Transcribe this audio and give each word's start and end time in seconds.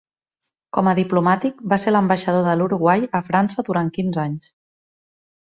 Com 0.77 0.87
a 0.91 0.95
diplomàtic, 0.99 1.61
va 1.73 1.79
ser 1.83 1.93
l'ambaixador 1.93 2.47
de 2.49 2.57
l'Uruguai 2.63 3.07
a 3.21 3.23
França 3.29 3.67
durant 3.69 3.93
quinze 4.01 4.25
anys. 4.27 4.51